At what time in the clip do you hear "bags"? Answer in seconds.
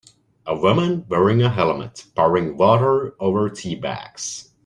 3.75-4.49